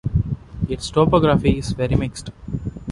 Its 0.67 0.89
topography 0.89 1.59
is 1.59 1.73
very 1.73 1.93
mixed. 1.95 2.31